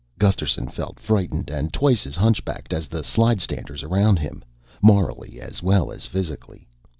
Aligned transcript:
Gusterson 0.17 0.67
felt 0.67 0.99
frightened 0.99 1.51
and 1.51 1.71
twice 1.71 2.07
as 2.07 2.15
hunchbacked 2.15 2.73
as 2.73 2.87
the 2.87 3.03
slidestanders 3.03 3.83
around 3.83 4.17
him 4.17 4.43
morally 4.81 5.39
as 5.39 5.61
well 5.61 5.91
as 5.91 6.07
physically. 6.07 6.67